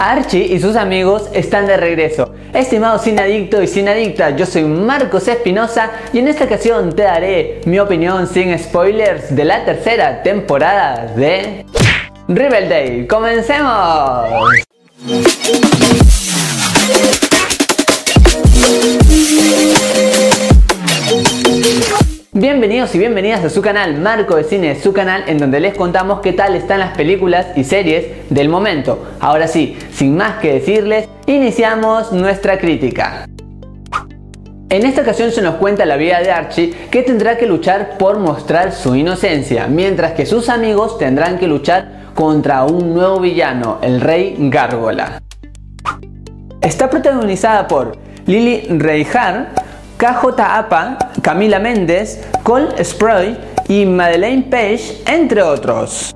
[0.00, 2.32] Archie y sus amigos están de regreso.
[2.54, 7.02] Estimado sin adicto y sin adicta, yo soy Marcos Espinosa y en esta ocasión te
[7.02, 11.66] daré mi opinión sin spoilers de la tercera temporada de
[12.28, 13.08] Riverdale.
[13.08, 14.28] ¡Comencemos!
[22.90, 26.20] Bienvenidos y bienvenidas a su canal Marco de Cine, su canal en donde les contamos
[26.20, 29.04] qué tal están las películas y series del momento.
[29.20, 33.26] Ahora sí, sin más que decirles, iniciamos nuestra crítica.
[34.70, 38.18] En esta ocasión se nos cuenta la vida de Archie que tendrá que luchar por
[38.18, 44.00] mostrar su inocencia, mientras que sus amigos tendrán que luchar contra un nuevo villano, el
[44.00, 45.20] Rey Gárgola.
[46.62, 49.58] Está protagonizada por Lily Reinhardt,
[49.98, 53.36] KJ Apa, Camila Méndez, Cole Sproy
[53.68, 56.14] y Madeleine Page, entre otros.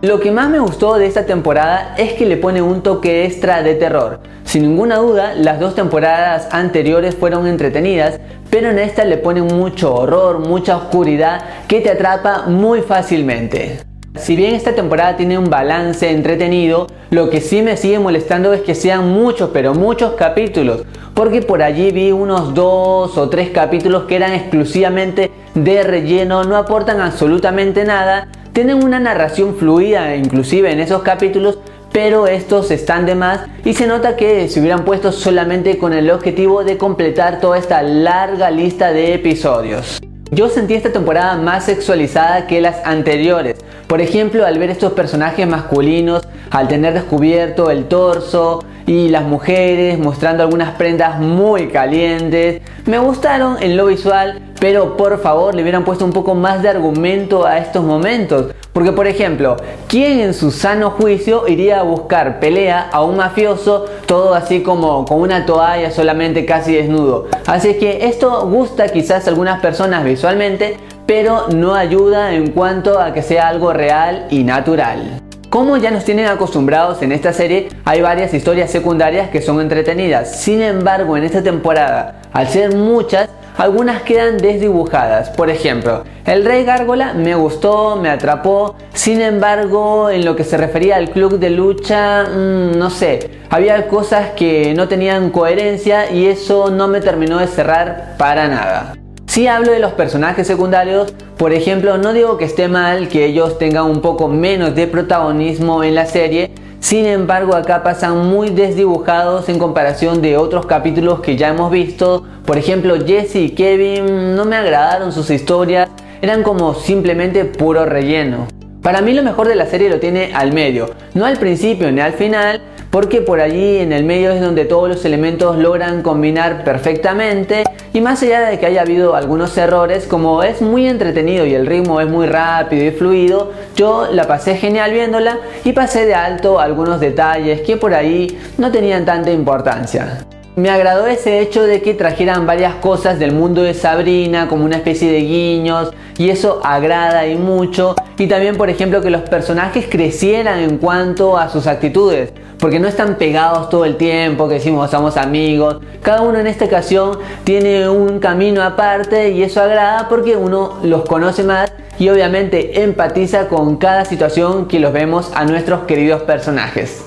[0.00, 3.62] Lo que más me gustó de esta temporada es que le pone un toque extra
[3.62, 4.20] de terror.
[4.44, 9.94] Sin ninguna duda, las dos temporadas anteriores fueron entretenidas, pero en esta le pone mucho
[9.94, 13.85] horror, mucha oscuridad que te atrapa muy fácilmente.
[14.18, 18.62] Si bien esta temporada tiene un balance entretenido, lo que sí me sigue molestando es
[18.62, 20.82] que sean muchos, pero muchos capítulos,
[21.14, 26.56] porque por allí vi unos dos o tres capítulos que eran exclusivamente de relleno, no
[26.56, 31.58] aportan absolutamente nada, tienen una narración fluida inclusive en esos capítulos,
[31.92, 36.10] pero estos están de más y se nota que se hubieran puesto solamente con el
[36.10, 40.00] objetivo de completar toda esta larga lista de episodios.
[40.32, 43.56] Yo sentí esta temporada más sexualizada que las anteriores.
[43.86, 50.00] Por ejemplo, al ver estos personajes masculinos, al tener descubierto el torso y las mujeres
[50.00, 55.84] mostrando algunas prendas muy calientes, me gustaron en lo visual, pero por favor le hubieran
[55.84, 58.52] puesto un poco más de argumento a estos momentos.
[58.72, 59.56] Porque por ejemplo,
[59.88, 65.04] ¿quién en su sano juicio iría a buscar pelea a un mafioso todo así como
[65.04, 67.28] con una toalla solamente casi desnudo?
[67.46, 70.76] Así que esto gusta quizás a algunas personas visualmente,
[71.06, 75.22] pero no ayuda en cuanto a que sea algo real y natural.
[75.48, 80.40] Como ya nos tienen acostumbrados en esta serie, hay varias historias secundarias que son entretenidas.
[80.40, 85.30] Sin embargo, en esta temporada, al ser muchas, algunas quedan desdibujadas.
[85.30, 88.76] Por ejemplo, el Rey Gárgola me gustó, me atrapó.
[88.92, 93.88] Sin embargo, en lo que se refería al club de lucha, mm, no sé, había
[93.88, 98.94] cosas que no tenían coherencia y eso no me terminó de cerrar para nada.
[99.26, 103.58] Si hablo de los personajes secundarios, por ejemplo, no digo que esté mal que ellos
[103.58, 109.48] tengan un poco menos de protagonismo en la serie, sin embargo acá pasan muy desdibujados
[109.48, 112.24] en comparación de otros capítulos que ya hemos visto.
[112.44, 115.88] Por ejemplo, Jesse y Kevin no me agradaron sus historias,
[116.22, 118.46] eran como simplemente puro relleno.
[118.82, 122.00] Para mí lo mejor de la serie lo tiene al medio, no al principio ni
[122.00, 122.60] al final,
[122.90, 128.00] porque por allí en el medio es donde todos los elementos logran combinar perfectamente y
[128.00, 132.00] más allá de que haya habido algunos errores, como es muy entretenido y el ritmo
[132.00, 137.00] es muy rápido y fluido, yo la pasé genial viéndola y pasé de alto algunos
[137.00, 140.26] detalles que por ahí no tenían tanta importancia.
[140.56, 144.76] Me agradó ese hecho de que trajeran varias cosas del mundo de Sabrina como una
[144.76, 147.94] especie de guiños y eso agrada y mucho.
[148.16, 152.88] Y también por ejemplo que los personajes crecieran en cuanto a sus actitudes porque no
[152.88, 155.76] están pegados todo el tiempo que decimos somos amigos.
[156.00, 161.04] Cada uno en esta ocasión tiene un camino aparte y eso agrada porque uno los
[161.04, 167.05] conoce más y obviamente empatiza con cada situación que los vemos a nuestros queridos personajes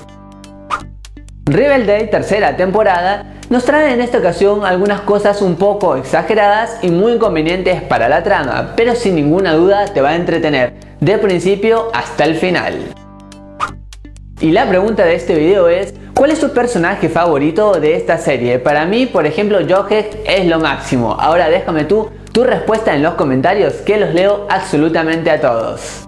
[1.46, 7.12] Riverdale tercera temporada nos trae en esta ocasión algunas cosas un poco exageradas y muy
[7.12, 12.24] inconvenientes para la trama, pero sin ninguna duda te va a entretener de principio hasta
[12.24, 12.94] el final.
[14.40, 18.58] Y la pregunta de este video es, ¿cuál es tu personaje favorito de esta serie?
[18.58, 21.16] Para mí, por ejemplo, Jughead es lo máximo.
[21.18, 26.06] Ahora déjame tú tu respuesta en los comentarios que los leo absolutamente a todos.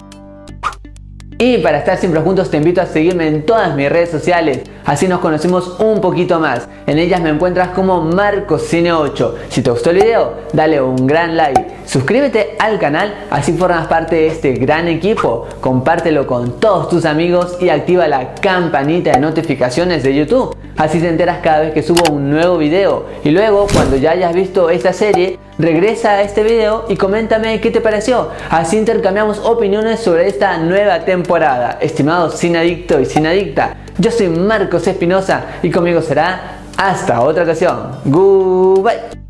[1.45, 5.09] Y para estar siempre juntos te invito a seguirme en todas mis redes sociales, así
[5.09, 6.69] nos conocemos un poquito más.
[6.87, 9.33] En ellas me encuentras como MarcosCine8.
[9.49, 14.15] Si te gustó el video, dale un gran like, suscríbete al canal, así formas parte
[14.15, 20.05] de este gran equipo, compártelo con todos tus amigos y activa la campanita de notificaciones
[20.05, 23.07] de YouTube, así te enteras cada vez que subo un nuevo video.
[23.25, 27.71] Y luego, cuando ya hayas visto esta serie, regresa a este video y coméntame qué
[27.71, 28.29] te pareció.
[28.51, 31.79] Así intercambiamos opiniones sobre esta nueva temporada.
[31.81, 37.45] Estimados sin adicto y sin adicta, yo soy Marcos Espinosa y conmigo será hasta otra
[37.45, 38.01] ocasión.
[38.05, 39.22] Goodbye.